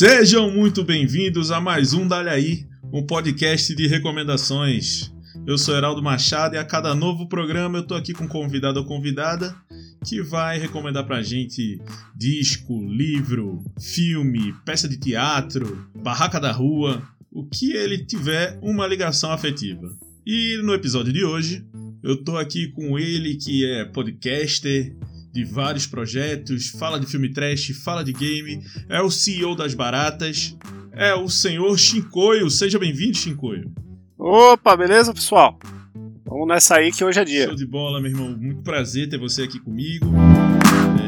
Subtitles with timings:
[0.00, 5.12] Sejam muito bem-vindos a mais um Dali Aí, um podcast de recomendações.
[5.46, 8.80] Eu sou Heraldo Machado e a cada novo programa eu tô aqui com um convidado
[8.80, 9.54] ou convidada
[10.06, 11.78] que vai recomendar pra gente
[12.16, 19.30] disco, livro, filme, peça de teatro, barraca da rua, o que ele tiver uma ligação
[19.30, 19.86] afetiva.
[20.24, 21.62] E no episódio de hoje,
[22.02, 24.96] eu tô aqui com ele que é podcaster
[25.32, 30.56] de vários projetos, fala de filme trash, fala de game, é o CEO das baratas,
[30.92, 32.50] é o senhor Shinkoio.
[32.50, 33.72] Seja bem-vindo, Shinkoio.
[34.18, 35.58] Opa, beleza, pessoal?
[36.24, 37.46] Vamos nessa aí que hoje é dia.
[37.46, 38.36] Show de bola, meu irmão.
[38.36, 40.06] Muito prazer ter você aqui comigo.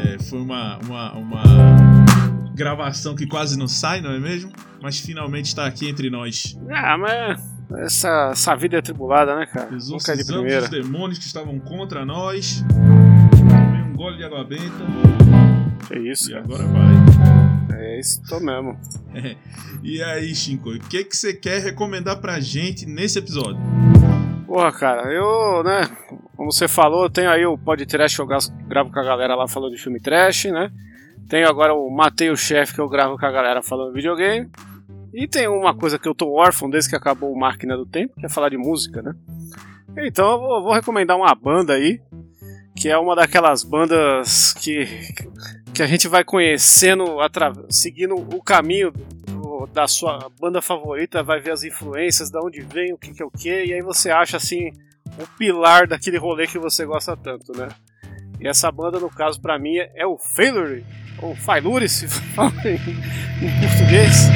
[0.05, 1.43] É, foi uma, uma, uma
[2.53, 4.51] gravação que quase não sai, não é mesmo?
[4.81, 6.57] Mas finalmente está aqui entre nós.
[6.69, 7.41] Ah, mas
[7.85, 9.69] essa, essa vida é tribulada, né, cara?
[9.71, 10.63] Nunca é de primeira.
[10.63, 12.63] os demônios que estavam contra nós.
[13.93, 14.63] Um gole de água benta.
[15.87, 16.43] Que isso, E cara.
[16.45, 17.79] agora vai.
[17.79, 18.75] É isso, tô mesmo.
[19.13, 19.35] É.
[19.83, 23.59] E aí, Shinko, o que, que você quer recomendar pra gente nesse episódio?
[24.47, 25.81] Porra, cara, eu, né,
[26.37, 28.27] como você falou, eu tenho aí o podcast que eu
[28.65, 30.71] gravo com a galera lá falando de filme trash, né?
[31.27, 34.49] Tenho agora o Matei o Chefe que eu gravo com a galera falando de videogame.
[35.13, 38.15] E tem uma coisa que eu tô órfão desde que acabou o Máquina do Tempo,
[38.17, 39.13] que é falar de música, né?
[39.97, 41.99] Então eu vou, vou recomendar uma banda aí,
[42.75, 44.85] que é uma daquelas bandas que,
[45.73, 47.05] que a gente vai conhecendo,
[47.69, 52.93] seguindo o caminho do- da sua banda favorita, vai ver as influências, da onde vem,
[52.93, 54.71] o que, que é o que, e aí você acha assim
[55.19, 57.69] o pilar daquele rolê que você gosta tanto, né?
[58.39, 60.83] E essa banda, no caso, pra mim, é o Failure,
[61.21, 64.27] ou Failure, se fala em, em português.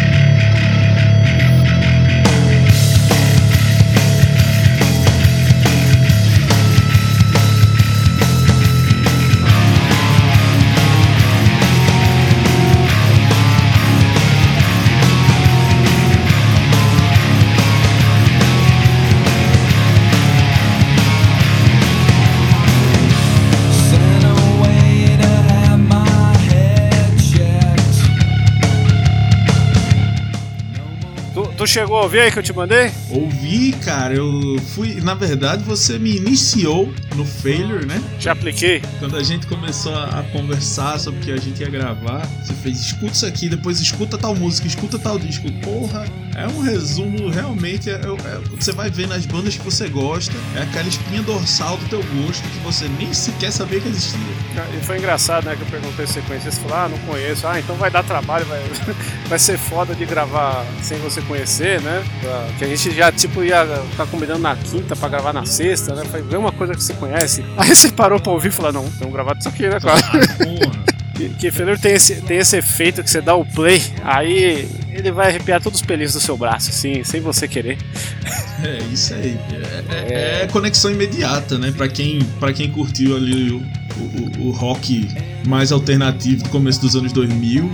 [31.78, 32.92] Chegou a ouvir aí que eu te mandei?
[33.12, 35.00] Ouvi, cara, eu fui.
[35.00, 38.02] Na verdade, você me iniciou no Failure, né?
[38.20, 38.82] Já apliquei.
[38.98, 42.80] Quando a gente começou a, conversar sobre o que a gente ia gravar, você fez
[42.80, 45.52] escuta isso aqui, depois escuta tal música, escuta tal disco.
[45.62, 46.06] Porra,
[46.38, 47.90] é um resumo realmente.
[47.90, 51.86] É, é- você vai ver nas bandas que você gosta, é aquela espinha dorsal do
[51.90, 54.20] teu gosto que você nem sequer sabia que existia.
[54.80, 55.56] E foi engraçado, né?
[55.56, 56.52] Que eu perguntei se você conhecia.
[56.52, 57.46] Você falou, ah, não conheço.
[57.48, 58.60] Ah, então vai dar trabalho, vai,
[59.28, 62.04] vai ser foda de gravar sem você conhecer, né?
[62.22, 65.94] Pra- Que a gente já, tipo, ia ficar combinando na quinta pra gravar na sexta,
[65.94, 66.04] né?
[66.06, 67.44] Falei, vê uma coisa que você conhece.
[67.58, 70.02] Aí você parou pra ouvir e falou, não, vamos gravar disso aqui, né, cara?
[70.02, 70.97] Porra.
[71.18, 75.28] Que, que tem esse, tem esse efeito que você dá o play, aí ele vai
[75.30, 77.78] arrepiar todos os pelinhos do seu braço, assim, sem você querer.
[78.64, 79.38] É isso aí.
[79.90, 81.72] É, é- é conexão imediata, né?
[81.76, 83.58] Pra quem, pra quem curtiu ali o,
[83.98, 85.08] o, o rock
[85.48, 87.72] mais alternativo do começo dos anos 2000,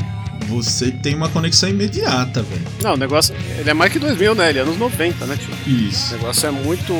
[0.53, 2.61] você tem uma conexão imediata, velho.
[2.81, 4.49] Não, o negócio, ele é mais que 2000, né?
[4.49, 5.53] Ele é anos 90, né, tio?
[5.65, 6.13] O Isso.
[6.13, 6.93] negócio é muito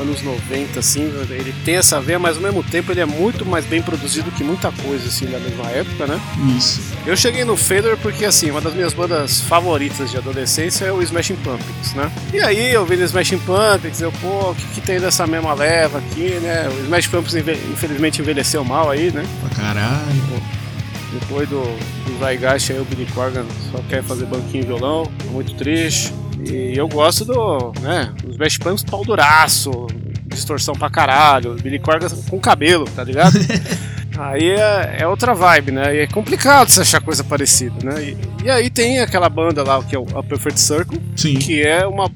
[0.00, 3.64] anos 90, assim, ele tem essa veia, mas ao mesmo tempo ele é muito mais
[3.64, 6.20] bem produzido que muita coisa, assim, da mesma época, né?
[6.56, 6.80] Isso.
[7.06, 11.02] Eu cheguei no Failure porque, assim, uma das minhas bandas favoritas de adolescência é o
[11.02, 12.10] Smashing Pumpkins, né?
[12.32, 15.54] E aí, eu vi no Smashing Pumpkins, eu, pô, o que, que tem dessa mesma
[15.54, 16.68] leva aqui, né?
[16.68, 17.34] O Smashing Pumpkins,
[17.72, 19.24] infelizmente, envelheceu mal aí, né?
[19.40, 20.59] Pra caralho.
[21.12, 25.54] Depois do, do Zygeist aí, o Billy Corgan só quer fazer banquinho e violão, muito
[25.54, 26.14] triste.
[26.48, 29.70] E eu gosto do, né, os Bash Pumpkins pau duraço,
[30.26, 33.34] distorção pra caralho, Billy Corgan com cabelo, tá ligado?
[34.18, 35.96] aí é, é outra vibe, né?
[35.96, 38.02] E é complicado você achar coisa parecida, né?
[38.02, 41.34] E, e aí tem aquela banda lá, que é o A Perfect Circle, Sim.
[41.34, 42.10] que é uma,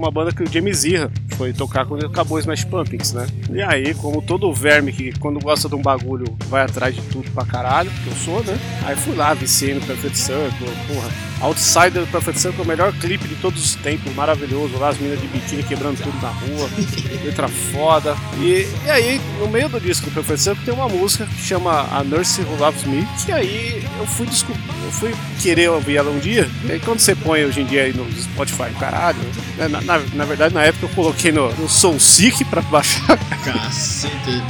[0.00, 3.26] uma banda que o James Zirra foi tocar quando acabou o Smash Pumpkins, né?
[3.52, 7.30] E aí, como todo verme que quando gosta de um bagulho vai atrás de tudo
[7.32, 8.58] pra caralho, que eu sou, né?
[8.84, 11.29] Aí fui lá, viciei no Perfect Circle, porra.
[11.40, 14.76] Outsider do Perfect Circle, é o melhor clipe de todos os tempos, maravilhoso.
[14.78, 16.68] Lá as meninas de biquíni quebrando tudo na rua,
[17.24, 18.16] letra foda.
[18.38, 21.88] E, e aí, no meio do disco do Perfect Circle tem uma música que chama
[21.90, 26.10] A Nurse Who Loves Me, que aí eu fui descobrir, eu fui querer ouvir ela
[26.10, 26.48] um dia.
[26.64, 29.18] E aí quando você põe hoje em dia aí no Spotify, caralho,
[29.56, 33.18] né, na, na, na verdade na época eu coloquei no, no Soulseek pra baixar.
[33.44, 34.42] Cacete.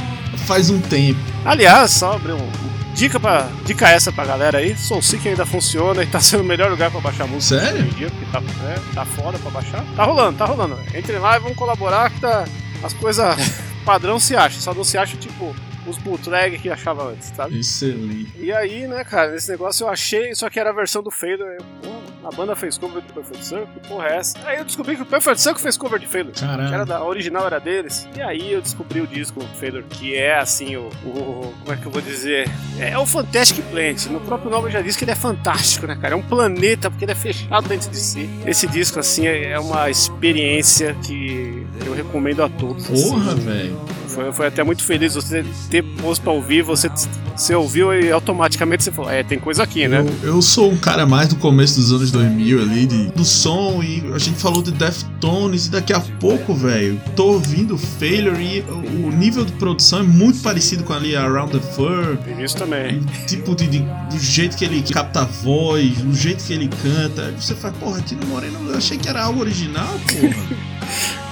[0.45, 1.19] Faz um tempo.
[1.45, 2.70] Aliás, só abrir um.
[2.93, 6.69] Dica, pra, dica essa pra galera aí, Soulseek ainda funciona e tá sendo o melhor
[6.69, 7.83] lugar pra baixar música Sério?
[7.85, 9.83] dia, porque tá, é, tá foda pra baixar.
[9.95, 10.77] Tá rolando, tá rolando.
[10.95, 12.45] Entrem lá e vamos colaborar que tá,
[12.83, 13.35] as coisas
[13.85, 15.55] padrão se acha, só não se acha tipo
[15.87, 17.59] os bootleg que achava antes, sabe?
[17.59, 18.31] Excelente.
[18.39, 21.39] E aí, né, cara, nesse negócio eu achei, só que era a versão do Fader.
[21.59, 24.37] Eu, pô, a banda fez cover do Perfect Circle, porra é essa?
[24.45, 26.33] Aí eu descobri que o Perfect Circle fez cover de Failure.
[26.35, 28.07] Que era da, a original era deles.
[28.15, 31.85] E aí eu descobri o disco Failure, que é assim, o, o- Como é que
[31.85, 32.47] eu vou dizer?
[32.79, 34.05] É, o Fantastic Plant.
[34.05, 36.13] No próprio nome já diz que ele é fantástico, né, cara?
[36.13, 38.29] É um planeta, porque ele é fechado dentro de si.
[38.45, 42.89] Esse disco, assim, é é uma experiência que eu recomendo a todos.
[42.89, 43.09] assim.
[43.09, 43.79] Porra, velho.
[44.13, 46.89] Foi, foi até muito feliz você ter posto pra ouvir, você,
[47.35, 50.05] você ouviu e automaticamente você falou, é, tem coisa aqui, né?
[50.23, 53.81] Eu, eu sou um cara mais do começo dos anos 2000 ali, de, do som,
[53.81, 58.61] e a gente falou de Deftones, e daqui a pouco, velho, tô ouvindo Failure e
[58.69, 62.17] o, nível de produção é muito parecido com ali Around the Fur.
[62.25, 63.01] Tem isso também.
[63.27, 63.79] Tipo de, de-
[64.09, 67.27] do jeito que ele capta a voz, do jeito que ele canta.
[67.27, 70.45] Aí você fala, porra, Tino Moreno, eu achei que era algo original, porra.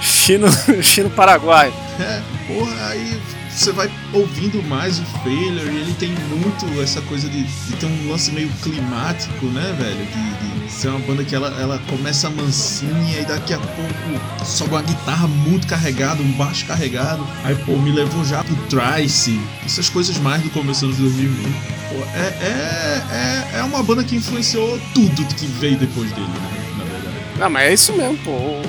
[0.20, 0.48] Chino,
[0.82, 1.72] Chino Paraguai.
[1.98, 3.18] É, porra, aí
[3.48, 7.86] você vai ouvindo mais o Failure e ele tem muito essa coisa de, de ter
[7.86, 9.96] um lance meio climático, né, velho?
[9.96, 14.72] De, de ser uma banda que ela, ela começa mansinha e daqui a pouco sobe
[14.72, 17.26] uma guitarra muito carregada, um baixo carregado.
[17.42, 21.32] Aí, pô, me levou já pro Trice, essas coisas mais do começo dos anos 2000.
[21.88, 23.02] Pô, é, é,
[23.56, 27.16] é, é uma banda que influenciou tudo que veio depois dele, né, na verdade.
[27.38, 28.60] Não, mas é isso mesmo, pô.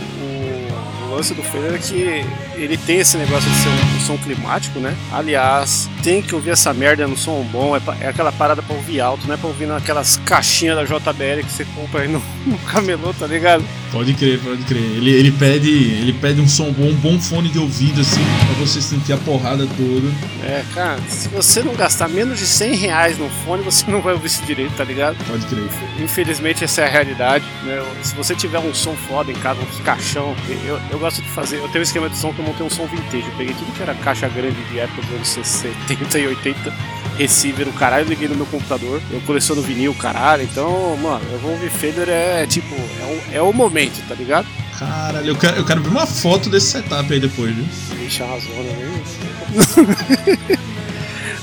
[1.12, 2.26] Lance do Failure é que
[2.56, 4.96] ele tem esse negócio de ser um, um som climático, né?
[5.12, 8.76] Aliás, tem que ouvir essa merda no som bom, é, pa- é aquela parada pra
[8.76, 12.22] ouvir alto, não é pra ouvir naquelas caixinhas da JBL que você compra aí no,
[12.46, 13.64] no camelô, tá ligado?
[13.92, 14.82] Pode crer, pode crer.
[14.82, 18.54] Ele, ele pede ele pede um som bom, um bom fone de ouvido, assim, pra
[18.66, 20.08] você sentir a porrada toda.
[20.44, 24.14] É, cara, se você não gastar menos de 100 reais no fone, você não vai
[24.14, 25.18] ouvir isso direito, tá ligado?
[25.28, 25.66] Pode crer.
[26.00, 27.84] Infelizmente essa é a realidade, né?
[28.02, 31.58] Se você tiver um som foda em casa, um caixão, eu, eu gosto de fazer,
[31.58, 33.72] eu tenho um esquema de som que eu montei um som vintage, eu peguei tudo
[33.74, 36.74] que era caixa grande de época dos anos 70 e 80,
[37.18, 41.52] receiver, o caralho, liguei no meu computador, eu coleciono vinil, caralho, então, mano, eu vou
[41.52, 44.48] ouvir Feder é tipo, é o, é o momento, tá ligado?
[44.78, 47.66] Caralho, eu quero, eu quero ver uma foto desse setup aí depois, viu?
[47.98, 50.60] Deixa a zona aí.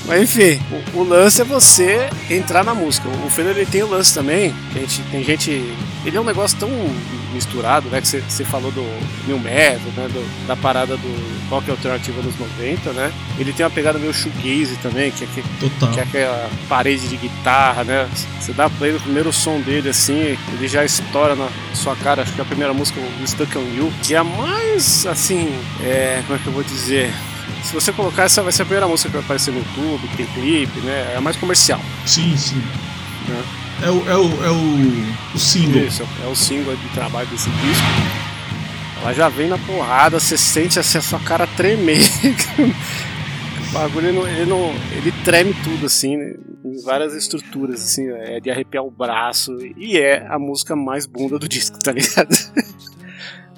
[0.07, 0.61] Mas enfim,
[0.95, 3.09] o, o lance é você entrar na música.
[3.27, 5.51] O Fender ele tem o lance também, gente, tem gente.
[6.05, 6.71] Ele é um negócio tão
[7.33, 8.01] misturado, né?
[8.01, 8.83] Que você- falou do
[9.27, 10.09] New Metal, né?
[10.13, 13.13] do- da parada do rock alternativo dos 90, né?
[13.39, 15.43] Ele tem uma pegada meio shoegaze também, que é, que,
[15.93, 18.09] que é aquela parede de guitarra, né?
[18.41, 22.23] Você dá play no primeiro som dele, assim, ele já estoura na sua cara.
[22.23, 25.49] Acho que a primeira música, o Stuck on You, que é a mais, assim,
[25.83, 27.13] é, como é que eu vou dizer?
[27.65, 30.17] Se você colocar, essa vai ser a primeira música que vai aparecer no YouTube, que
[30.19, 31.13] tem clipe, né?
[31.15, 31.81] É a mais comercial.
[32.07, 32.63] Sim, sim.
[33.29, 33.43] Né?
[33.83, 35.83] É o, é o, é o, o single.
[35.87, 37.85] Isso, é o single de trabalho desse disco.
[39.01, 42.01] Ela já vem na porrada, você sente assim, a sua cara tremer.
[42.59, 46.35] o bagulho, ele, não, ele, não- ele treme tudo, assim, né?
[46.65, 49.57] em várias estruturas, assim, é de arrepiar o braço.
[49.77, 52.35] E é a música mais bunda do disco, tá ligado?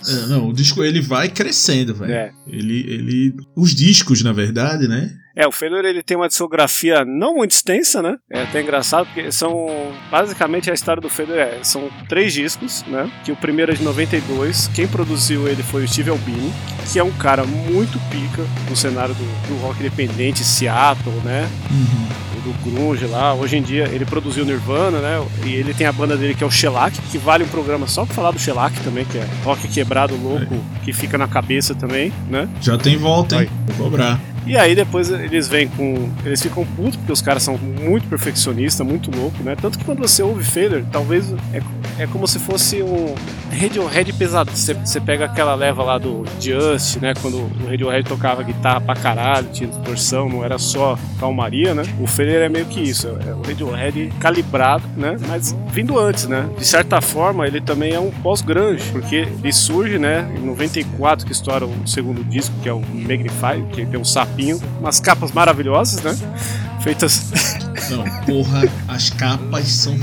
[0.07, 2.13] É, não, o disco ele vai crescendo, velho.
[2.13, 2.33] É.
[2.47, 3.35] Ele, ele.
[3.57, 5.11] Os discos, na verdade, né?
[5.41, 8.19] É, o Fedor ele tem uma discografia não muito extensa, né?
[8.31, 13.11] É até engraçado porque são basicamente a história do Fedor é, são três discos, né?
[13.25, 16.53] Que o primeiro é de 92, quem produziu ele foi o Steve Albini,
[16.93, 21.49] que é um cara muito pica no cenário do, do rock independente, Seattle, né?
[21.71, 22.43] Uhum.
[22.45, 23.33] do grunge lá.
[23.33, 25.27] Hoje em dia ele produziu Nirvana, né?
[25.47, 28.05] E ele tem a banda dele que é o Shellac, que vale um programa só
[28.05, 32.13] pra falar do Shellac também, que é rock quebrado louco, que fica na cabeça também,
[32.29, 32.47] né?
[32.61, 33.49] Já tem volta, hein?
[33.69, 34.21] Vou cobrar.
[34.47, 36.11] E aí depois eles vêm com.
[36.25, 39.57] Eles ficam putos porque os caras são muito perfeccionistas, muito louco, né?
[39.61, 41.63] Tanto que quando você ouve Fader, talvez é,
[42.03, 43.15] é como se fosse um
[43.51, 44.51] Radiohead pesado.
[44.51, 47.13] Você, você pega aquela leva lá do Just, né?
[47.21, 51.83] Quando o Radiohead tocava guitarra pra caralho, tinha distorção, não era só calmaria, né?
[52.01, 55.17] O Fader é meio que isso, é o Radiohead calibrado, né?
[55.29, 56.49] Mas vindo antes, né?
[56.57, 60.31] De certa forma, ele também é um pós-grunge, porque ele surge, né?
[60.37, 64.05] Em 94 que estoura o segundo disco, que é o Magnify, que tem um
[64.79, 66.17] umas capas maravilhosas, né?
[66.83, 67.31] Feitas.
[67.91, 69.99] Não, porra, as capas são.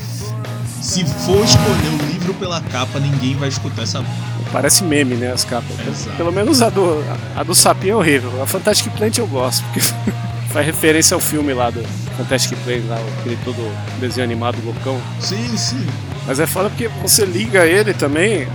[0.81, 4.03] Se for escolher o livro pela capa, ninguém vai escutar essa.
[4.51, 5.31] Parece meme, né?
[5.31, 5.75] As capas.
[5.85, 6.15] Exato.
[6.17, 7.03] Pelo menos a do,
[7.35, 8.41] a do sapinho é horrível.
[8.41, 9.81] A Fantastic Plant eu gosto, porque
[10.51, 11.83] faz referência ao filme lá do
[12.17, 13.57] Fantastic Plant, lá, aquele todo
[13.99, 14.99] desenho animado loucão.
[15.19, 15.85] Sim, sim.
[16.25, 18.47] Mas é foda porque você liga ele também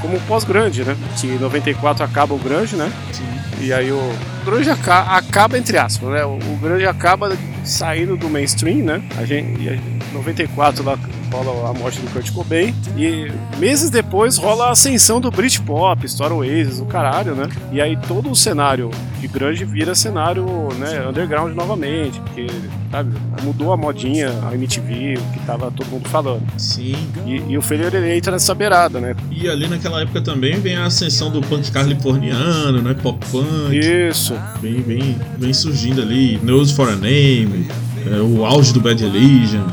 [0.00, 0.96] como um pós-grunge, né?
[1.20, 2.90] Que em 94 acaba o grunge, né?
[3.12, 3.24] sim.
[3.60, 4.12] E aí o
[4.44, 6.24] grunge aca- acaba entre aspas, né?
[6.24, 9.02] O, o grunge acaba saindo do mainstream, né?
[9.18, 9.78] A gente, e a-
[10.14, 10.96] 94 lá
[11.30, 12.74] rola a morte do Kurt Cobain.
[12.96, 17.48] E meses depois rola a ascensão do Britpop, estoura o Oasis, o caralho, né?
[17.72, 20.46] E aí todo o cenário de grunge vira cenário
[20.78, 22.46] né, underground novamente, porque
[22.90, 26.42] sabe, mudou a modinha, a MTV, o que tava todo mundo falando.
[26.56, 26.94] Sim.
[27.26, 29.14] E, e o ele entra nessa beirada, né?
[29.30, 32.94] E ali naquela época também vem a ascensão do punk californiano, né?
[32.94, 33.76] Pop punk.
[33.76, 34.34] Isso.
[34.60, 36.38] Vem, vem, vem surgindo ali.
[36.42, 37.68] Nose for a Name.
[38.06, 39.66] é, o auge do Bad Religion.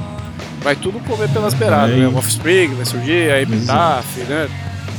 [0.65, 2.07] Vai tudo comer pelas beiradas, É, né?
[2.07, 4.49] O Offspring vai surgir, a Epitaph, né?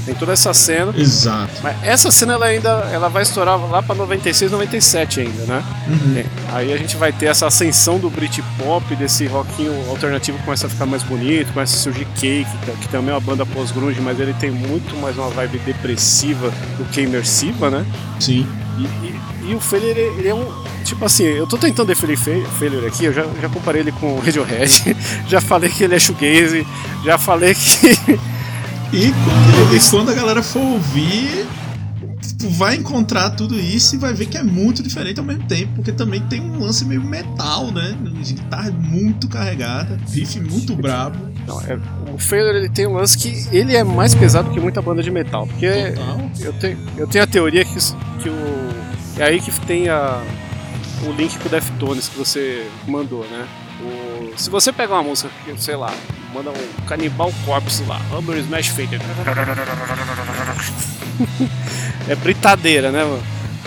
[0.04, 0.94] Tem toda essa cena.
[0.96, 1.50] Exato.
[1.64, 5.64] Mas essa cena ela ainda ela vai estourar lá pra 96, 97 ainda, né?
[5.88, 6.16] Uhum.
[6.18, 10.70] É, Aí a gente vai ter essa ascensão do Britpop, desse rockinho alternativo começa a
[10.70, 14.20] ficar mais bonito, começa a surgir Cake, que, que também é uma banda pós-grunge, mas
[14.20, 17.84] ele tem muito mais uma vibe depressiva do que imersiva, né?
[18.20, 18.46] Sim.
[18.78, 20.65] E, e- e o Failure, ele, ele é um.
[20.86, 24.14] Tipo assim, eu tô tentando definir Fa- Failure aqui, eu já, já comparei ele com
[24.14, 24.96] o Radiohead,
[25.28, 26.66] já falei que ele é shoegaze,
[27.04, 27.88] já falei que.
[28.92, 31.44] E quando, e quando a galera for ouvir,
[32.38, 35.72] tu vai encontrar tudo isso e vai ver que é muito diferente ao mesmo tempo,
[35.74, 37.96] porque também tem um lance meio metal, né?
[38.24, 41.18] Guitarra muito carregada, riff muito brabo.
[41.48, 41.78] Não, é-
[42.14, 45.10] o Failure ele tem um lance que ele é mais pesado que muita banda de
[45.10, 46.30] metal, porque Total.
[46.40, 48.66] eu tenho, eu tenho a teoria que, que o.
[49.18, 50.20] É aí que tem a,
[51.04, 53.46] o link com o Deftones que você mandou, né?
[53.80, 55.92] O- se você pegar uma música, sei lá,
[56.32, 59.00] manda um Cannibal Corpse lá, Humber Smash Fader.
[62.08, 63.22] é britadeira, né, mano?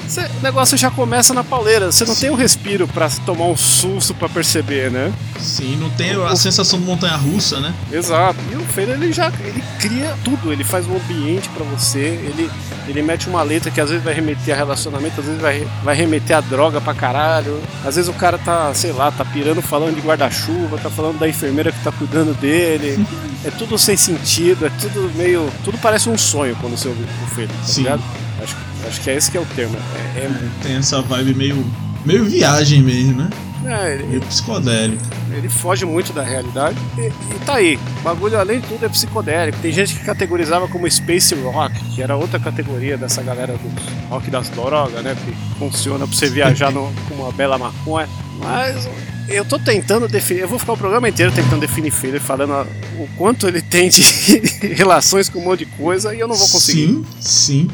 [0.10, 3.56] Cê- o negócio já começa na pauleira, você não tem um respiro pra tomar um
[3.56, 5.14] susto pra perceber, né?
[5.40, 7.74] Sim, não tem a sensação de montanha russa, né?
[7.92, 8.40] Exato.
[8.52, 12.50] E o Feira ele já ele cria tudo, ele faz um ambiente pra você, ele,
[12.88, 15.96] ele mete uma letra que às vezes vai remeter a relacionamento, às vezes vai, vai
[15.96, 17.62] remeter a droga pra caralho.
[17.86, 21.30] Às vezes o cara tá, sei lá, tá pirando falando de guarda-chuva, tá falando da
[21.30, 23.06] enfermeira que tá cuidando dele.
[23.46, 25.48] é tudo sem sentido, é tudo meio.
[25.64, 27.84] Tudo parece um sonho quando você ouve o Feira, tá Sim.
[27.84, 28.02] ligado?
[28.90, 29.78] Acho, que é esse que é o termo.
[30.16, 30.30] É, é,
[30.64, 31.66] Tem essa vibe meio,
[32.06, 33.30] meio viagem mesmo, né?
[33.66, 35.04] é, ele- Meio psicodélico.
[35.32, 36.76] Ele foge muito da realidade.
[36.98, 37.78] E, e tá aí.
[38.00, 39.60] O bagulho, além de tudo, é psicodélico.
[39.62, 44.30] Tem gente que categorizava como Space Rock, que era outra categoria dessa galera do rock
[44.32, 45.16] das drogas, né?
[45.24, 48.10] Que funciona pra você viajar no- com uma bela maconha.
[48.40, 48.90] Mas
[49.28, 50.40] eu tô tentando definir.
[50.42, 52.66] Eu vou ficar o programa inteiro tentando definir Failure, falando a-
[52.98, 54.02] o quanto ele tem de
[54.76, 56.88] relações com um monte de coisa e eu não vou conseguir.
[56.88, 57.68] Sim, sim.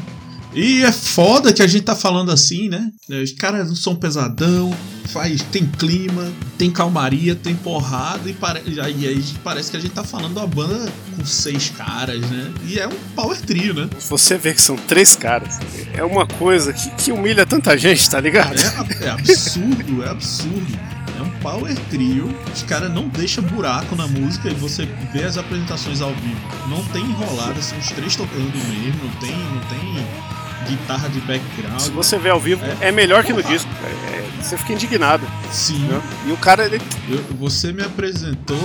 [0.56, 2.90] E é foda que a gente tá falando assim, né?
[3.22, 4.74] Os caras não são pesadão,
[5.06, 9.92] faz, tem clima, tem calmaria, tem porrada, e, pare, e aí, parece que a gente
[9.92, 12.50] tá falando de uma banda com seis caras, né?
[12.66, 13.90] E é um power trio, né?
[14.08, 15.58] Você vê que são três caras.
[15.92, 18.56] É uma coisa que, que humilha tanta gente, tá ligado?
[18.58, 20.78] É, é absurdo, é absurdo.
[21.18, 25.36] É um power trio, os caras não deixam buraco na música e você vê as
[25.36, 26.40] apresentações ao vivo.
[26.66, 31.80] Não tem enrolada, são os três tocando mesmo, não tem, não tem guitarra de background.
[31.80, 33.68] Se você vê ao vivo, é, melhor que no disco.
[33.84, 35.26] É, é, você fica indignado.
[35.50, 35.78] Sim.
[35.88, 36.00] né?
[36.26, 36.80] E o cara, ele.
[37.08, 38.58] Eu- você me apresentou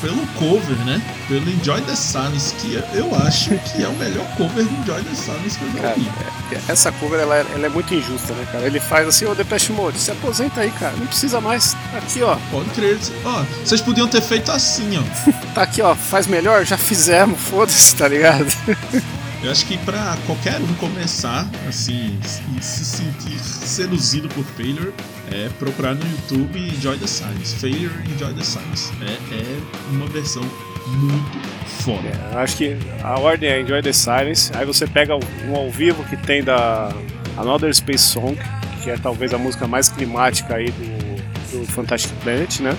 [0.00, 1.00] pelo cover, né?
[1.28, 5.14] Pelo Enjoy the Silence, que eu acho que é o melhor cover do Enjoy the
[5.14, 6.10] Silence que eu já Cara, ouvi.
[6.52, 8.64] é- essa cover ela, é- ela é muito injusta, né, cara?
[8.66, 10.94] Ele faz assim, ô Depeche Mode, se aposenta aí, cara.
[10.96, 11.76] Não precisa mais.
[11.96, 12.36] Aqui, ó.
[12.50, 12.98] Pode crer.
[13.24, 15.34] Ó, vocês podiam ter feito assim, ó.
[15.54, 15.94] Tá aqui, ó.
[15.94, 16.64] Faz melhor?
[16.64, 18.46] Já fizemos, foda-se, tá ligado?
[19.44, 22.18] Eu acho que pra qualquer um começar, assim,
[22.56, 24.90] e se sentir seduzido por Failure,
[25.30, 27.54] é procurar no YouTube Enjoy the Silence.
[27.56, 28.90] Failure Enjoy the Silence.
[29.02, 29.60] É, é
[29.90, 30.42] uma versão
[30.86, 31.46] muito
[31.82, 32.08] foda.
[32.32, 34.50] Eu acho que a ordem é Enjoy the Silence.
[34.56, 36.90] Aí você pega um ao vivo que tem da
[37.36, 38.38] Another Space Song,
[38.82, 42.74] que é talvez a música mais climática aí do, do Fantastic Planet, né?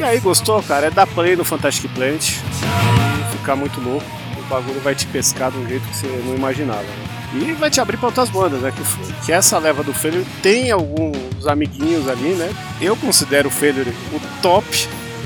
[0.00, 0.86] E aí, gostou, cara?
[0.86, 4.23] É dar play no Fantastic Planet e ficar muito louco.
[4.46, 6.82] O bagulho vai te pescar de um jeito que você não imaginava.
[6.82, 7.08] né?
[7.34, 8.72] E vai te abrir para outras bandas, né?
[8.72, 12.52] Que, que essa leva do Failure tem alguns amiguinhos ali, né?
[12.80, 14.66] Eu considero o Failure o top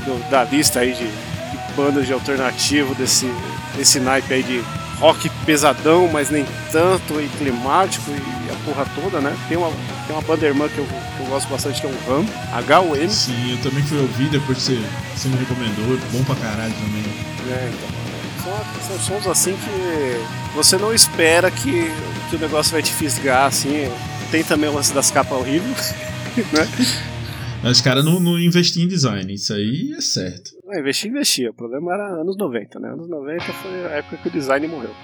[0.07, 3.31] do- da lista aí de, de bandas de alternativo desse,
[3.77, 4.65] desse naipe aí de
[5.01, 9.37] rock pesadão, mas nem tanto, e climático e a porra toda, né?
[9.49, 9.69] Tem uma,
[10.07, 13.09] tem uma banda irmã que eu, que eu gosto bastante que é o RAM, H-U-M,
[13.11, 14.81] Sim, eu também fui ouvir depois que você,
[15.15, 15.99] você me recomendou.
[16.11, 17.05] Bom pra caralho também.
[17.51, 17.98] É, então,
[18.87, 21.91] são, são sons assim que você não espera que,
[22.31, 23.89] que o negócio vai te fisgar, assim.
[24.31, 25.95] Tem também o lance das capas horríveis,
[26.53, 26.69] né?
[27.63, 30.53] Mas os caras não, não investiam em design, isso aí é certo.
[30.65, 31.51] Não, investir, investia.
[31.51, 32.91] O problema era anos 90, né?
[32.91, 34.95] Anos 90 foi a época que o design morreu.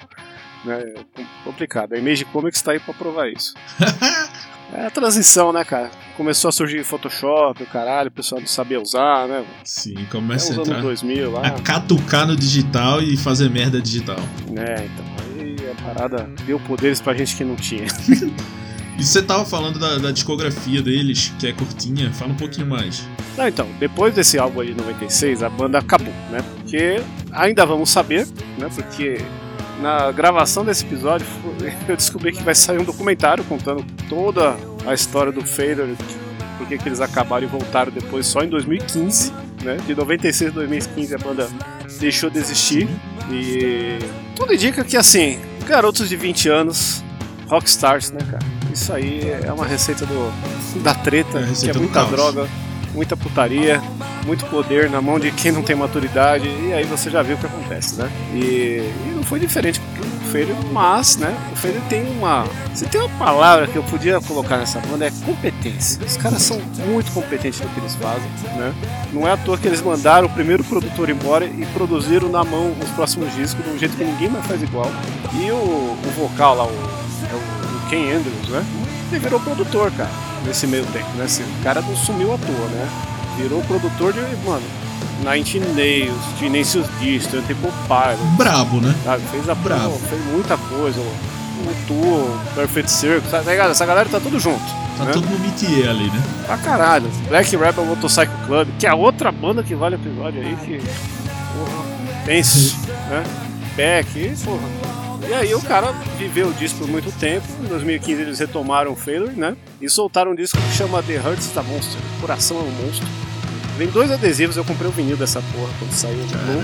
[0.64, 0.94] Né?
[1.42, 1.94] Complicado.
[1.94, 3.54] A Image Comics tá aí pra provar isso.
[4.72, 5.90] É a transição, né, cara?
[6.16, 9.44] começou a surgir Photoshop, o caralho, o pessoal não sabia usar, né?
[9.64, 10.80] Sim, É começa os a entrar.
[10.80, 11.46] 2000 lá.
[11.46, 14.18] A catucar no digital e fazer merda digital.
[14.56, 15.04] É, então.
[15.40, 17.86] Aí a parada deu poderes pra gente que não tinha.
[18.96, 23.02] E você tava falando da, da discografia deles, que é curtinha, fala um pouquinho mais.
[23.36, 26.38] Não, então, depois desse álbum aí de 96, a banda acabou, né?
[26.54, 27.02] Porque
[27.32, 28.24] ainda vamos saber,
[28.56, 28.68] né?
[28.72, 29.20] Porque
[29.80, 31.26] na gravação desse episódio
[31.88, 35.94] eu descobri que vai sair um documentário contando toda a história do Fader,
[36.58, 39.76] por que eles acabaram e voltaram depois só em 2015, né?
[39.86, 41.48] De 96 a 2015 a banda
[41.98, 42.88] deixou de existir
[43.30, 43.98] e
[44.36, 47.02] tudo indica que assim, garotos de 20 anos,
[47.48, 48.44] rockstars, né, cara?
[48.72, 50.32] Isso aí é uma receita do,
[50.82, 52.48] da treta, É que é muita droga,
[52.92, 53.80] muita putaria,
[54.24, 57.38] muito poder na mão de quem não tem maturidade, e aí você já viu o
[57.38, 58.10] que acontece, né?
[58.32, 62.44] E, e não foi diferente com o Fader, mas, né, o Fader tem uma.
[62.74, 66.04] Se tem uma palavra que eu podia colocar nessa banda é competência.
[66.04, 68.74] Os caras são muito competentes no que eles fazem, né?
[69.12, 72.74] Não é à toa que eles mandaram o primeiro produtor embora e produziram na mão
[72.82, 74.90] os próximos discos de um jeito que ninguém mais faz igual.
[75.34, 78.64] E o, o vocal lá, o, é o, o Ken Andrews, né?
[79.10, 80.10] Ele virou produtor, cara,
[80.44, 81.26] nesse meio tempo, né?
[81.26, 83.13] Esse cara não sumiu à toa, né?
[83.36, 84.62] Virou produtor de, mano,
[85.24, 88.94] Nine Nails, Tenacious D, Stone Temple Pilots, Brabo, né?
[89.04, 89.22] sabe?
[89.30, 89.98] Fez a Bravo.
[89.98, 91.00] fez muita coisa.
[91.00, 93.70] O, Tour, Perfect Circle, tá ligado?
[93.70, 94.62] Essa galera tá tudo junto.
[94.98, 95.12] Tá né?
[95.12, 96.22] todo no métier ali, né?
[96.46, 97.08] Pra caralho.
[97.28, 100.78] Black Rebel Motorcycle Club, que é a outra banda que vale o episódio aí, que.
[100.78, 102.76] Porra, tenso,
[103.08, 103.24] né?
[103.76, 105.03] Beck, porra.
[105.28, 107.46] E aí o cara viveu disso por muito tempo.
[107.62, 109.56] Em 2015 eles retomaram o Failure, né?
[109.80, 112.00] E soltaram um disco que chama The Hearts da Monster.
[112.20, 113.06] Coração é um monstro.
[113.76, 116.62] Vem dois adesivos, eu comprei o vinil dessa porra quando saiu Blue.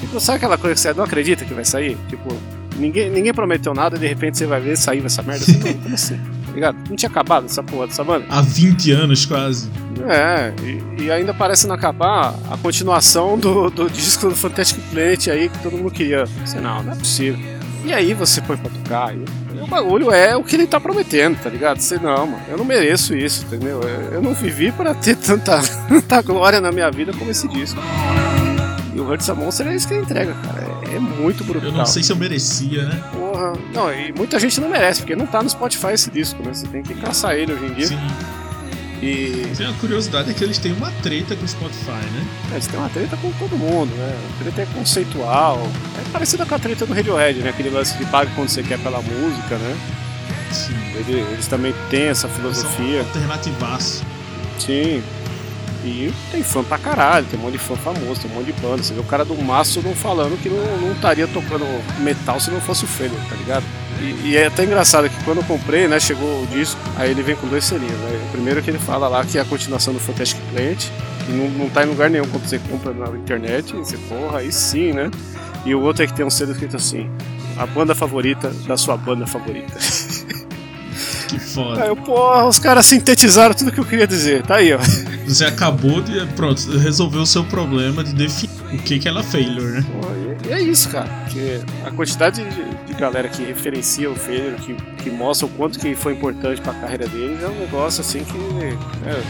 [0.00, 1.98] Tipo, sabe aquela coisa que você não acredita que vai sair?
[2.08, 2.34] Tipo,
[2.76, 5.60] ninguém, ninguém prometeu nada e de repente você vai ver sair essa merda assim.
[5.60, 6.20] Como assim?
[6.50, 6.78] Tá ligado?
[6.88, 8.26] Não tinha acabado essa porra dessa banda?
[8.28, 9.70] Há 20 anos quase.
[10.08, 15.28] É, e, e ainda parece não acabar a continuação do, do disco do Fantastic Planet
[15.28, 16.24] aí que todo mundo queria.
[16.60, 17.59] Não, não é possível.
[17.84, 19.24] E aí você põe pra tocar e
[19.60, 21.78] o bagulho é o que ele tá prometendo, tá ligado?
[21.80, 23.80] Você, não, mano, eu não mereço isso, entendeu?
[24.12, 27.78] Eu, não vivi pra ter tanta, tanta glória na minha vida como esse disco.
[28.94, 30.66] E o Hurts a Monster é isso que ele entrega, cara.
[30.90, 31.70] É, é muito brutal.
[31.70, 33.02] Eu não sei se eu merecia, né?
[33.12, 33.52] Porra.
[33.72, 36.52] Não, e muita gente não merece, porque não tá no Spotify esse disco, né?
[36.52, 37.86] Você tem que caçar ele hoje em dia.
[37.86, 37.98] Sim.
[39.02, 42.26] E Tem a curiosidade é que eles têm uma treta com o Spotify, né?
[42.50, 44.18] É, Eles têm uma treta com todo mundo, né?
[44.36, 45.58] A treta é conceitual.
[45.98, 47.48] É parecida com a treta do Radiohead, né?
[47.50, 49.76] Aquele lance de paga quando você quer pela música, né?
[50.52, 50.74] Sim.
[50.96, 53.00] Ele- Eles também têm essa São filosofia.
[53.00, 54.04] alternativaço.
[54.58, 55.02] Sim.
[55.84, 58.52] E tem fã pra caralho, tem um monte de fã famoso, tem um monte de
[58.60, 58.82] banda.
[58.82, 61.64] Você vê o cara do Mastodon falando que não, não estaria tocando
[62.00, 63.64] metal se não fosse o Failure, tá ligado?
[64.00, 67.22] E, e é até engraçado que quando eu comprei, né, chegou o disco, aí ele
[67.22, 68.20] vem com dois selinhos, né?
[68.28, 70.86] O primeiro que ele fala lá que é a continuação do Fantastic Planet,
[71.24, 74.38] que não, não tá em lugar nenhum quando você compra na internet, e você, porra,
[74.38, 75.10] aí sim, né?
[75.64, 77.10] E o outro é que tem um selo escrito assim,
[77.56, 79.78] a banda favorita da sua banda favorita.
[81.28, 81.82] Que foda.
[81.82, 84.78] Aí eu, porra, os caras sintetizaram tudo que eu queria dizer, tá aí, ó.
[85.34, 86.26] Você acabou de.
[86.34, 89.84] Pronto, resolveu o seu problema de definir o que, que ela failure, né?
[90.44, 91.06] E- é isso, cara.
[91.24, 95.78] Porque a quantidade de, de galera que referencia o Failure, que, que mostra o quanto
[95.78, 98.36] que foi importante pra carreira deles, é um negócio assim que.
[99.08, 99.22] É,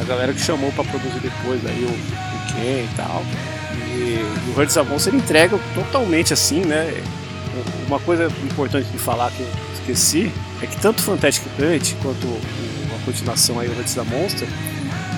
[0.00, 3.22] a galera que chamou pra produzir depois aí o, o Ken e tal.
[3.94, 7.02] E, o Hurts Avon ele entrega totalmente assim, né?
[7.86, 12.26] Uma coisa importante de falar que eu esqueci é que tanto o Fantastic Planet quanto
[12.94, 14.46] a continuação aí, o Hurts da Monster,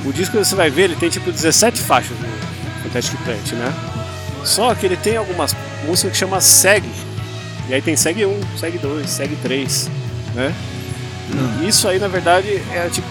[0.08, 3.74] o disco você vai ver, ele tem tipo 17 faixas no Fantastic Planet, né?
[4.44, 6.88] Só que ele tem algumas músicas que chama SEG.
[7.68, 9.90] E aí tem SEG 1, SEG 2, SEG 3,
[10.34, 10.54] né?
[11.60, 13.08] E isso aí na verdade é tipo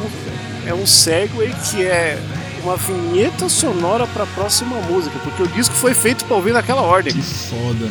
[0.66, 2.20] é um segue que é
[2.64, 6.82] uma vinheta sonora para a próxima música, porque o disco foi feito para ouvir naquela
[6.82, 7.14] ordem.
[7.14, 7.90] Que foda.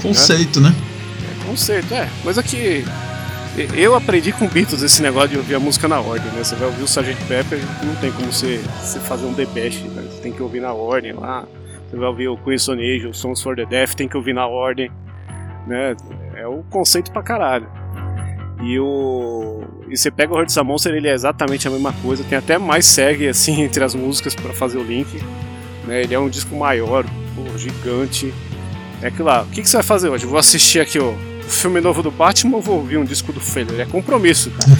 [0.00, 0.72] Conceito, né?
[1.44, 2.08] Conceito, é.
[2.24, 2.84] Mas aqui
[3.74, 6.44] eu aprendi com Beatles esse negócio de ouvir a música na ordem, né?
[6.44, 7.16] Você vai ouvir o Sgt.
[7.26, 10.02] Pepper, não tem como você, você fazer um Best, né?
[10.10, 11.44] Você tem que ouvir na ordem lá.
[11.88, 14.34] Você vai ouvir o Queen Stone Age, o Songs for the Deaf, tem que ouvir
[14.34, 14.90] na ordem,
[15.66, 15.96] né?
[16.34, 17.66] É o conceito pra caralho.
[18.62, 22.22] E o e você pega o Hurts a Monster, ele é exatamente a mesma coisa,
[22.22, 25.08] tem até mais segue assim entre as músicas pra fazer o link,
[25.86, 26.02] né?
[26.02, 28.32] Ele é um disco maior, pô, gigante.
[29.00, 30.26] É que lá, o que, que você vai fazer hoje?
[30.26, 31.14] Vou assistir aqui ó,
[31.48, 33.80] o filme novo do Batman ou vou ouvir um disco do Failure?
[33.80, 34.70] É compromisso, cara.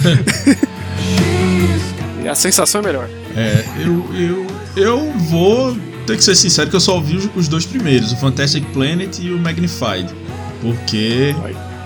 [2.23, 3.09] e a sensação é melhor.
[3.35, 7.65] É, eu, eu, eu vou ter que ser sincero que eu só ouvi os, dois
[7.65, 10.13] primeiros, o Fantastic Planet e o Magnified.
[10.61, 11.35] Porque.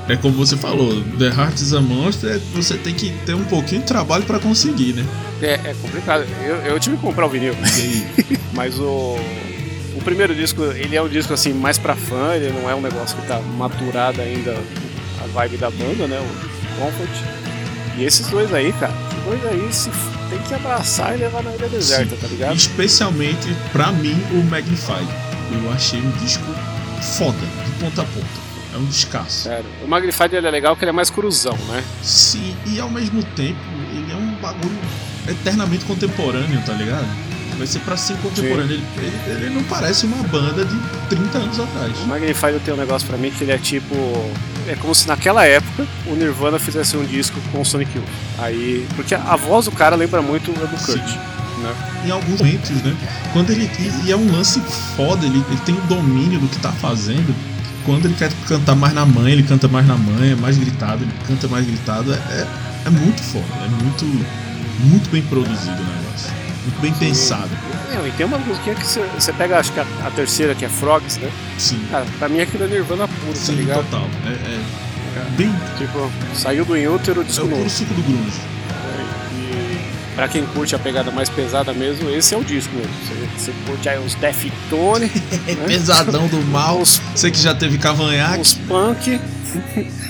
[0.10, 3.80] É como você falou, The Heart is a Monster, você tem que ter um pouquinho
[3.80, 5.06] de trabalho pra conseguir, né?
[5.42, 6.26] É, é complicado.
[6.44, 7.56] Eu, eu tive que comprar o vinil,
[8.52, 9.16] mas o.
[9.96, 12.82] O primeiro disco, ele é um disco assim mais pra fã, ele não é um
[12.82, 14.56] negócio que tá maturado ainda
[15.24, 16.20] a vibe da banda, né?
[16.20, 17.10] O Comfort.
[17.98, 19.90] E esses dois aí, cara, esses dois aí se
[20.30, 22.56] tem que abraçar e levar na ilha deserta, tá ligado?
[22.56, 25.06] especialmente pra mim, o Magnify.
[25.52, 26.46] Eu achei um disco
[27.18, 28.44] foda, de ponta a ponta.
[28.74, 29.44] É um descasso.
[29.44, 29.66] Sério.
[29.84, 31.84] O Magnified ele é legal que ele é mais cruzão, né?
[32.02, 33.60] Sim, e ao mesmo tempo,
[33.92, 34.80] ele é um bagulho
[35.28, 37.06] eternamente contemporâneo, tá ligado?
[37.58, 38.76] Vai ser pra ser contemporâneo.
[38.76, 40.76] Ele, ele- ele não parece uma banda de
[41.10, 41.98] 30 anos atrás.
[42.00, 43.96] O Magnified tem um negócio pra mim que ele é tipo.
[44.68, 48.06] É como se naquela época o Nirvana fizesse um disco com o Sonic Youth.
[48.40, 48.88] Aí.
[48.96, 50.94] Porque a voz do cara lembra muito a do Sim.
[50.94, 51.16] Kurt.
[51.62, 51.74] Né?
[52.08, 52.96] Em alguns momentos, né?
[53.32, 53.70] Quando ele.
[54.06, 54.60] E, é um lance
[54.96, 57.34] foda, ele, ele tem o domínio do que tá fazendo.
[57.86, 61.04] Quando ele quer cantar mais na mãe, ele canta mais na mãe, é mais gritado,
[61.04, 62.14] ele canta mais gritado.
[62.14, 62.48] É,
[62.86, 64.06] é muito foda, é muito,
[64.80, 66.32] muito bem produzido o negócio.
[66.64, 67.50] Muito bem pensado.
[67.94, 70.70] Não, e tem uma musiquinha que você- pega, acho que a, a terceira, que é
[70.70, 71.30] Frogs, né?
[71.58, 73.84] Sim, Cara, pra mim aquilo é Nirvana puro, tá sim, ligado?
[73.90, 74.08] total.
[74.26, 75.54] É, é bem.
[75.78, 77.70] Tipo, saiu do inútero, É disco o puro novo.
[77.70, 78.40] suco do grunge.
[79.36, 82.92] E pra quem curte a pegada mais pesada mesmo, esse é o disco mesmo.
[83.04, 85.12] Você, você curte aí uns Deftones,
[85.48, 86.80] É pesadão do mal.
[86.86, 88.40] Você que já teve cavanhaque.
[88.40, 89.20] uns punk.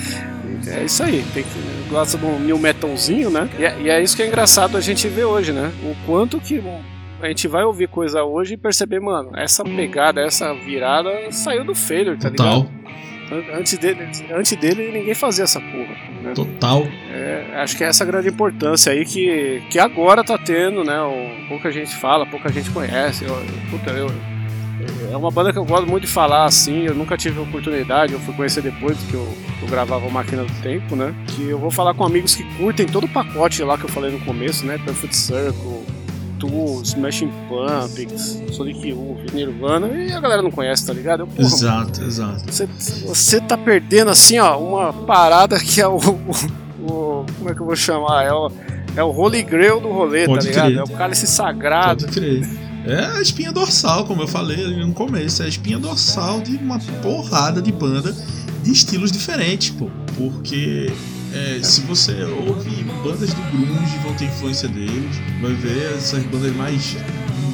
[0.66, 1.50] É isso aí, tem que
[1.88, 3.48] gosta de um new metalzinho, né?
[3.58, 5.72] E é, e é isso que é engraçado a gente ver hoje, né?
[5.82, 6.62] O quanto que
[7.22, 11.74] a gente vai ouvir coisa hoje e perceber, mano, essa pegada, essa virada saiu do
[11.74, 12.84] Failure, tá Total, ligado?
[13.32, 15.96] An- Antes dele, antes dele ninguém fazia essa porra.
[16.22, 16.32] Né?
[16.34, 16.86] total.
[17.12, 21.00] É, acho que é essa grande importância aí que, que agora tá tendo, né?
[21.00, 23.24] O, pouca gente fala, pouca gente conhece.
[23.24, 23.34] Eu,
[23.70, 24.10] puta, eu-
[25.12, 26.82] é uma banda que eu gosto muito de falar assim.
[26.82, 29.26] Eu nunca tive oportunidade, eu fui conhecer depois que eu,
[29.62, 31.14] eu gravava Máquina do Tempo, né?
[31.28, 34.10] Que eu vou falar com amigos que curtem todo o pacote lá que eu falei
[34.10, 34.78] no começo, né?
[34.84, 35.84] Perfect Circle,
[36.38, 41.20] Tool, Smashing Pumpkins, Sonic Youth, Nirvana, e a galera não conhece, tá ligado?
[41.20, 42.44] Eu, porra, Exato, exato.
[42.52, 42.66] você,
[43.06, 47.60] você tá perdendo assim, ó, uma parada que é o, o- o- Como é que
[47.60, 48.24] eu vou chamar?
[48.24, 48.50] É o,
[48.96, 50.66] é o Holy Grail do rolê, Pode tá ligado?
[50.66, 50.78] crer.
[50.78, 52.04] É o cálice sagrado.
[52.04, 52.46] Pode crer.
[52.86, 55.42] É a espinha dorsal, como eu falei no começo.
[55.42, 58.14] É a espinha dorsal de uma porrada de banda
[58.62, 59.90] de estilos diferentes, pô.
[60.16, 60.92] Porque
[61.32, 65.16] é, se você ouve bandas do grunge, vão ter influência deles.
[65.40, 66.96] Vai ver essas bandas mais,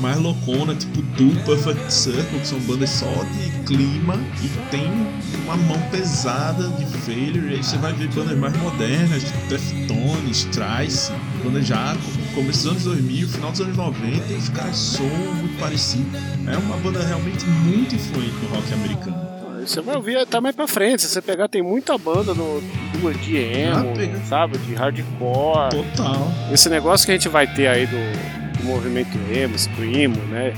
[0.00, 4.90] mais loucona, tipo Do Perfect Circle, que são bandas só de clima e tem
[5.44, 7.54] uma mão pesada de failure.
[7.54, 11.12] Aí você vai ver bandas mais modernas, tipo Deftones, Trice,
[11.42, 16.20] co- começo dos anos 2000, final dos anos 90, e os caras soam muito parecidos.
[16.46, 19.31] É uma banda realmente muito influente no rock americano.
[19.66, 21.03] Você vai ouvir até mais pra frente.
[21.03, 22.62] Se você pegar, tem muita banda no,
[23.22, 24.57] de emo, Ah, sabe?
[24.59, 25.70] De hardcore.
[25.70, 26.33] Total.
[26.50, 30.55] Esse negócio que a gente vai ter aí do, do movimento emo, screamo, né?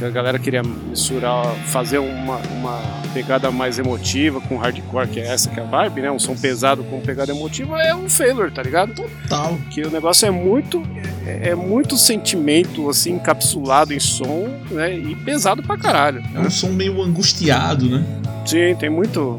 [0.00, 2.80] Que a galera queria misturar, fazer uma, uma
[3.12, 6.10] pegada mais emotiva com hardcore, que é essa que é a vibe, né?
[6.10, 8.94] Um som pesado com pegada emotiva é um failure, tá ligado?
[8.94, 9.58] Total.
[9.70, 10.82] Que o negócio é muito
[11.26, 14.96] é, é muito sentimento assim encapsulado em som, né?
[14.96, 16.22] E pesado pra caralho.
[16.34, 18.02] É um som meio angustiado, né?
[18.46, 19.38] Sim, tem muito.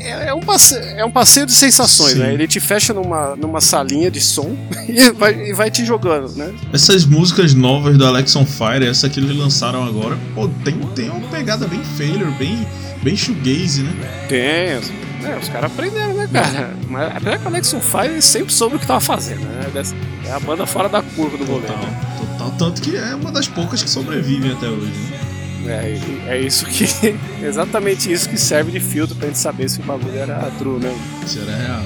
[0.00, 2.18] É, é um passeio, é um passeio de sensações, Sim.
[2.20, 2.34] né?
[2.34, 4.56] Ele te fecha numa, numa salinha de som
[4.88, 6.52] e vai, e vai te jogando, né?
[6.72, 11.10] Essas músicas novas do Alex on Fire, essa que eles lançaram agora, pô, tem, tem
[11.10, 12.66] uma pegada bem failure, bem,
[13.02, 13.92] bem shoegaze, né?
[14.28, 14.78] Tem.
[14.78, 16.70] os- É, os caras aprenderam, né, cara?
[16.88, 19.66] Mas apesar que o Alex on Fire sempre soube o que tava fazendo, né?
[19.74, 22.00] Dessa- É a banda fora da curva do Total, né?
[22.38, 22.50] total.
[22.56, 24.86] Tanto que é uma das poucas que sobrevivem até hoje.
[24.86, 25.18] Né?
[25.66, 26.84] É, é isso que.
[27.44, 30.94] exatamente isso que serve de filtro pra gente saber se o bagulho era true, né?
[31.24, 31.82] Isso era real.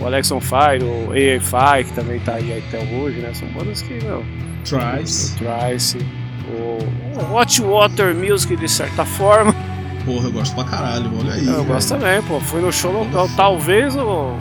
[0.00, 3.32] O Alex on Fire, o AFI, que também tá aí até hoje, né?
[3.32, 4.22] São bandas que, meu,
[4.64, 5.34] Trice.
[5.34, 5.98] o Trice,
[6.48, 9.54] o, Hot Water Music de certa forma.
[10.04, 11.46] Porra, eu gosto pra caralho, olha aí.
[11.46, 12.38] Eu gosto também, pô.
[12.40, 13.28] Fui no show local.
[13.36, 14.36] Talvez o,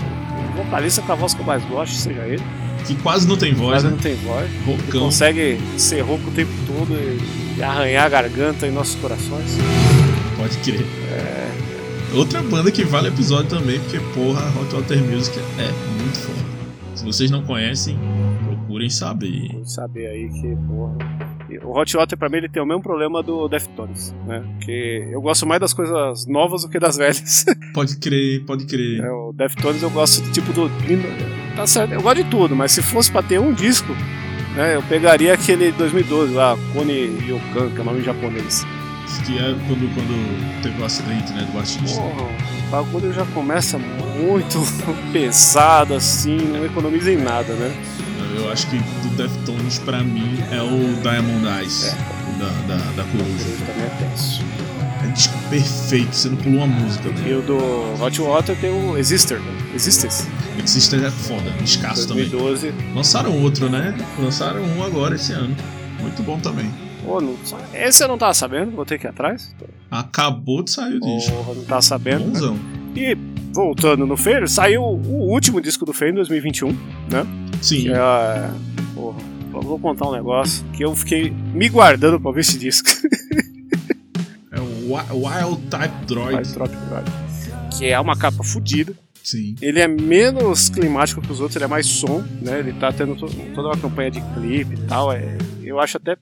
[0.56, 2.44] vocalista com a voz que eu mais gosto seja ele.
[2.86, 3.90] Que quase não tem voz, Mas né?
[3.92, 4.48] não tem voz.
[4.66, 5.02] Rocão.
[5.02, 9.58] Consegue ser rouco o tempo todo e, e arranhar a garganta em nossos corações.
[10.38, 10.86] Pode crer.
[12.16, 16.40] Outra banda que vale episódio também, porque, porra, Hot Water Music é muito foda.
[16.96, 18.00] Se vocês não conhecem,
[18.46, 19.50] procurem saber.
[19.52, 20.96] Vamos saber aí que, porra.
[21.64, 24.44] O Hot Water pra mim ele tem o mesmo problema do Deftones, né?
[24.64, 27.46] Que eu gosto mais das coisas novas do que das velhas.
[27.74, 29.02] Pode crer, pode crer.
[29.04, 30.72] É, o Deftones eu gosto tipo do.
[31.56, 33.94] Tá certo, eu gosto de tudo, mas se fosse pra ter um disco,
[34.56, 38.66] né, eu pegaria aquele 2012 lá, Kone Yokan, que é o nome japonês.
[39.26, 42.02] Que é quando, quando teve o acidente, né, do baixista.
[42.02, 44.60] Porra, o bagulho já começa muito
[45.14, 47.76] pesado assim, não economiza em nada, né?
[48.38, 51.96] Eu acho que do Deftones, pra mim, é o Diamond Eyes,
[52.38, 53.46] da, da, da Coruja.
[53.66, 54.44] Também é tenso.
[55.08, 57.40] É disco perfeito, você não pulou uma música, E velho.
[57.40, 59.52] o do Hot Water tem o Exister, né?
[59.74, 60.28] Existence,
[60.64, 62.28] Existence é foda, escasso também.
[62.30, 62.74] 2012.
[62.96, 63.96] Lançaram outro, né?
[64.20, 65.56] Lançaram um agora esse ano.
[66.00, 66.70] Muito bom também.
[67.04, 67.36] Pô, não,
[67.74, 69.54] esse eu não tava sabendo, vou ter que ir atrás.
[69.92, 71.32] Acabou de sair o disco.
[71.56, 72.20] Não tava sabendo.
[72.26, 72.32] né?
[72.32, 72.58] Bonzão.
[72.96, 73.16] E
[73.54, 76.70] voltando no Feiro, saiu o último disco do Feiro em 2021,
[77.12, 77.26] né?
[77.62, 77.90] Sim.
[77.90, 78.50] É.
[78.96, 79.18] Porra,
[79.52, 82.90] vou contar um negócio que eu fiquei me guardando pra ver esse disco.
[84.88, 86.54] Wild Type Droid.
[86.54, 87.12] Troca de guarda.
[87.78, 88.94] Que é uma capa fodida.
[89.24, 89.56] Sim.
[89.62, 92.60] Ele é menos climático que os outros, ele é mais som, né?
[92.60, 95.12] Ele tá tendo to- toda uma campanha de clipe e tal.
[95.12, 96.16] É, eu acho até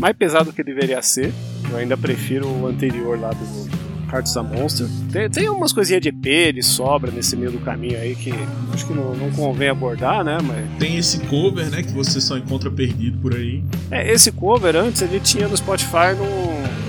[0.00, 1.32] mais pesado do que deveria ser.
[1.70, 3.68] Eu ainda prefiro o anterior lá do
[4.12, 4.88] Hearts of Monster.
[5.12, 8.32] Tem, tem umas coisinhas de EP, de sobra nesse meio do caminho aí que
[8.74, 10.38] acho que não, não convém abordar, né?
[10.42, 11.82] Mas Tem esse cover, né?
[11.84, 13.62] Que você só encontra perdido por aí.
[13.90, 16.87] é, esse cover antes ele tinha no Spotify num,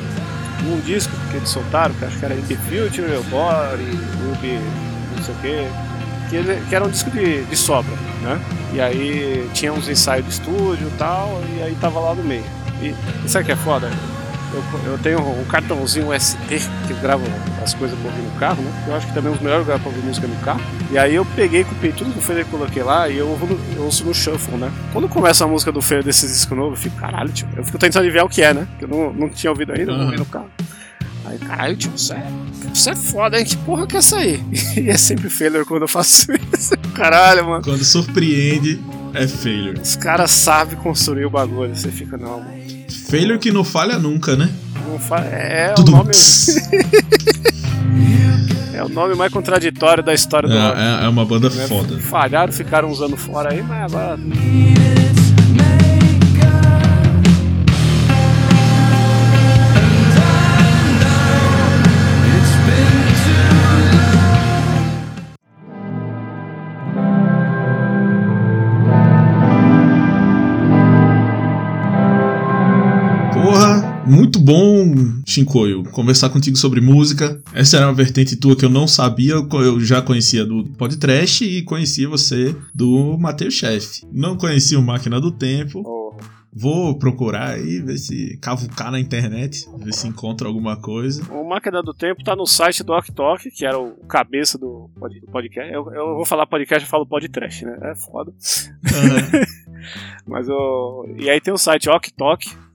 [0.69, 3.84] num disco que eles soltaram, que acho que era In The Future, Your Body,
[4.23, 4.60] Ruby,
[5.17, 8.39] não sei o que, que, ele- que era um disco de, de sobra, né?
[8.73, 12.43] E aí tinha uns ensaios de estúdio e tal, e aí tava lá no meio.
[12.82, 12.93] E,
[13.25, 13.89] e sabe o que é foda?
[14.51, 17.23] Eu, eu tenho um cartãozinho SD que eu gravo
[17.63, 18.86] as coisas pra ouvir no carro, né?
[18.88, 20.60] Eu acho que também é um dos melhores lugares pra ouvir música no carro.
[20.91, 23.84] E aí eu peguei, copiei tudo do Feira e coloquei lá e eu, ouvo eu
[23.84, 24.71] ouço no shuffle, né?
[24.91, 27.47] Quando começa a música do Feira desse disco novo, eu fico, caralho, tio.
[27.55, 28.67] Eu fico tentando adivinhar o que é, né?
[28.79, 30.05] Que eu não, não tinha ouvido ainda, eu Aham.
[30.05, 30.49] ouvi no carro.
[31.29, 32.23] Aí, caralho, tio, isso é,
[32.73, 33.45] isso é foda, hein?
[33.45, 34.43] Que porra que é essa aí?
[34.75, 36.75] E é sempre failure quando eu faço isso.
[36.95, 37.63] Caralho, mano.
[37.63, 38.81] Quando surpreende,
[39.13, 39.79] é failure.
[39.79, 41.75] Os caras sabem construir o bagulho.
[41.75, 42.59] Você fica, não, mano.
[43.09, 44.49] Failure que não falha nunca, né?
[44.87, 45.19] Não fa...
[45.19, 45.91] É o Tudo.
[45.91, 46.11] nome.
[48.73, 50.77] É o nome mais contraditório da história do rock.
[50.79, 51.67] É, é- é uma banda né?
[51.67, 51.99] foda.
[51.99, 54.17] Falharam, ficaram uns anos fora aí, mas agora.
[74.09, 74.93] Muito bom,
[75.25, 77.41] Shinkoio, conversar contigo sobre música.
[77.53, 81.61] Essa era uma vertente tua que eu não sabia, eu já conhecia do podcast e
[81.63, 84.01] conhecia você do Mateus Chef.
[84.11, 85.83] Não conhecia o Máquina do Tempo.
[86.51, 91.23] Vou procurar aí, ver se cavucar na internet, ver se encontra alguma coisa.
[91.31, 94.89] O Máquina do Tempo tá no site do Ok Tok, que era o cabeça do
[94.99, 95.71] pod- do podcast.
[95.71, 97.77] Eu, eu vou falar podcast, eu falo podcast, né?
[97.83, 98.33] É foda.
[100.27, 101.05] Mas o.
[101.17, 101.87] E aí tem o site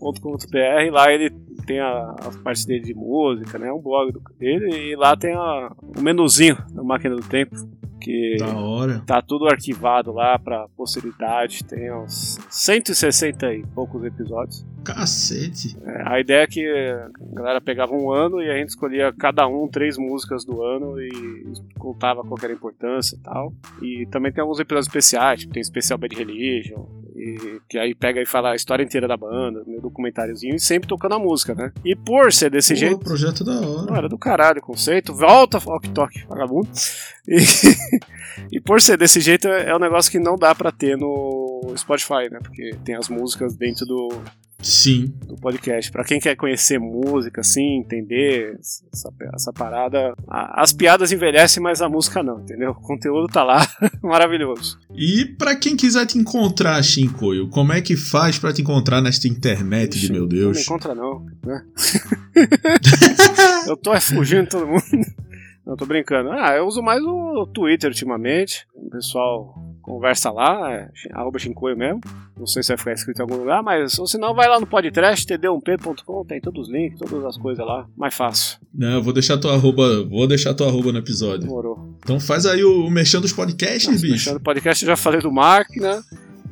[0.08, 1.30] oktok.com.br, lá ele
[1.66, 3.72] tem a, as partes dele de música, né?
[3.72, 7.54] Um blog do- dele, e lá tem a, o menuzinho da máquina do tempo.
[8.00, 9.02] Que da hora.
[9.06, 11.64] tá tudo arquivado lá pra posteridade.
[11.64, 14.66] Tem uns 160 e poucos episódios.
[14.84, 15.74] Cacete.
[15.82, 19.46] É, a ideia é que a galera pegava um ano e a gente escolhia cada
[19.48, 21.10] um três músicas do ano e
[21.78, 23.54] contava qual que era a importância e tal.
[23.80, 26.84] E também tem alguns episódios especiais, tipo, tem especial Bad Religion,
[27.24, 30.88] e, que aí pega e fala a história inteira da banda, meu documentáriozinho, e sempre
[30.88, 31.72] tocando a música, né?
[31.84, 32.98] E por ser desse Pô, jeito.
[32.98, 33.87] projeto da hora.
[33.87, 35.14] Não, era do caralho o conceito.
[35.14, 36.68] Volta, Ok Tok, vagabundo.
[37.26, 37.38] E,
[38.52, 41.72] e por ser desse jeito, é é um negócio que não dá pra ter no
[41.76, 42.38] Spotify, né?
[42.42, 44.08] Porque tem as músicas dentro do,
[44.66, 45.12] Sim.
[45.27, 45.90] do podcast.
[45.92, 50.14] Pra quem quer conhecer música, assim, entender essa, essa parada.
[50.29, 52.70] a- as piadas envelhecem, mas a música não, entendeu?
[52.70, 53.66] O conteúdo tá lá,
[54.03, 54.79] maravilhoso.
[54.94, 59.29] E pra quem quiser te encontrar, Shinkoio, como é que faz pra te encontrar nesta
[59.29, 60.62] internet de meu Não me Deus?
[60.62, 61.62] encontra, não, né?
[63.68, 64.83] eu tô é, fugindo todo mundo.
[65.66, 66.31] Não, tô brincando.
[66.31, 68.66] Ah, eu uso mais o Twitter ultimamente.
[68.74, 72.00] O pessoal conversa lá, é arroba Shinkoio mesmo.
[72.36, 74.66] Não sei se vai ficar escrito em algum lugar, mas ou senão vai lá no
[74.66, 77.86] podcast, td1p.com, tem todos os links, todas as coisas lá.
[77.96, 78.58] Mais fácil.
[78.72, 81.46] Não, eu vou deixar tua arroba, vou deixar tua arroba no episódio.
[81.46, 81.96] Demorou.
[82.02, 84.14] Então faz aí o, o mexendo dos podcasts, Nossa, bicho.
[84.14, 86.02] fechando o podcast, eu já falei do Mark, né?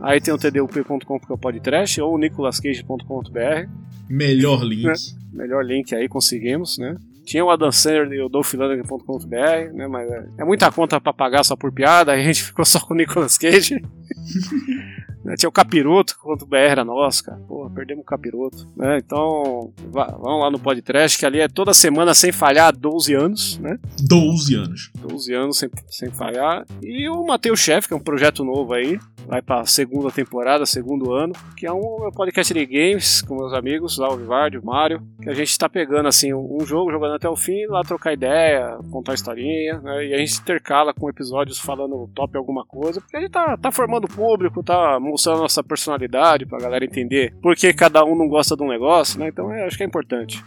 [0.01, 3.69] Aí tem o tdup.com que é o podcast, ou o nicolascage.com.br.
[4.09, 4.85] Melhor link.
[4.85, 4.95] Né?
[5.33, 6.97] Melhor link aí, conseguimos, né?
[7.25, 9.87] Tinha o Adam Sandler e o dolphilander.com.br, né?
[9.87, 12.81] Mas é, é muita conta pra pagar só por piada, aí a gente ficou só
[12.81, 13.81] com o Nicolas Cage.
[15.25, 17.39] Né, Tinha o capiroto.br era nosso, cara.
[17.47, 18.69] Porra, perdemos o capiroto.
[18.77, 18.99] Né?
[18.99, 23.15] Então, vá- vamos lá no podcast, que ali é toda semana sem falhar há 12
[23.15, 23.79] anos, né?
[24.01, 24.91] 12 anos.
[24.99, 26.65] 12 anos sem, sem falhar.
[26.83, 31.13] E o Mateus Chef, que é um projeto novo aí, vai pra segunda temporada, segundo
[31.13, 35.01] ano, que é um podcast de games com meus amigos, lá o Vivardi, o Mário,
[35.23, 38.79] que a gente tá pegando assim um jogo, jogando até o fim, lá trocar ideia,
[38.91, 40.07] contar historinha, né?
[40.07, 43.71] E a gente intercala com episódios falando top alguma coisa, porque a gente tá, tá
[43.71, 48.29] formando público, tá mostrando a nossa personalidade pra galera entender por que cada um não
[48.29, 49.29] gosta de um negócio, né?
[49.29, 50.43] Então é, acho que é importante.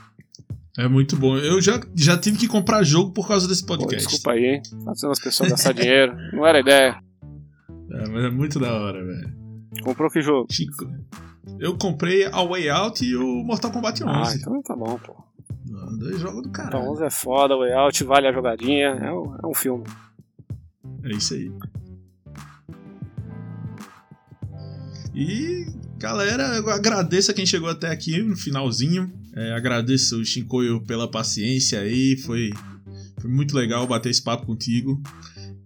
[0.77, 1.37] É muito bom.
[1.37, 4.07] Eu já, já tive que comprar jogo por causa desse Pô, podcast.
[4.07, 4.61] desculpa aí, hein?
[4.83, 6.15] Fazendo as pessoas gastar dinheiro.
[6.33, 6.99] Não era ideia.
[7.91, 9.33] É, mas é muito da hora, velho.
[9.83, 10.47] Comprou que jogo?
[10.51, 10.85] Chico.
[11.59, 14.09] Eu comprei a Way Out e o Mortal Kombat 11.
[14.09, 15.15] Ah, então tá bom, pô.
[15.97, 16.91] Dois jogos do Então caralho.
[16.91, 18.87] 11 é foda, o layout vale a jogadinha.
[18.87, 19.85] É um, é um filme.
[21.03, 21.51] É isso aí.
[25.13, 25.65] E,
[25.97, 29.11] galera, eu agradeço a quem chegou até aqui no finalzinho.
[29.35, 32.17] É, agradeço o Shinkoio pela paciência aí.
[32.17, 32.51] Foi,
[33.19, 35.01] foi muito legal bater esse papo contigo.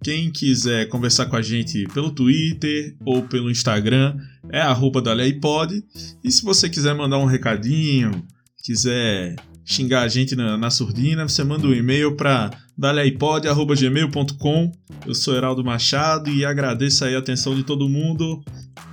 [0.04, 4.18] Quem quiser conversar com a gente pelo Twitter ou pelo Instagram
[4.50, 5.84] é arroba daleipod.
[6.24, 8.26] E se você quiser mandar um recadinho,
[8.63, 14.72] quiser xingar a gente na, na surdina, você manda um e-mail para daleipod.gmail.com.
[15.06, 18.42] Eu sou Heraldo Machado e agradeço aí a atenção de todo mundo.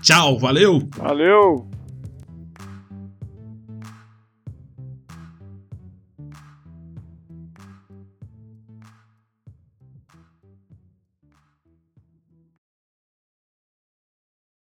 [0.03, 0.89] Tchau, valeu!
[0.97, 1.76] Valeu!